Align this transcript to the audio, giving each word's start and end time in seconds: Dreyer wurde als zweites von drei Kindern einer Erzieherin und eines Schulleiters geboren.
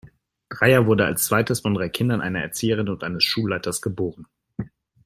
Dreyer 0.49 0.87
wurde 0.87 1.05
als 1.05 1.25
zweites 1.25 1.59
von 1.59 1.75
drei 1.75 1.87
Kindern 1.87 2.21
einer 2.21 2.41
Erzieherin 2.41 2.89
und 2.89 3.03
eines 3.03 3.23
Schulleiters 3.23 3.83
geboren. 3.83 4.25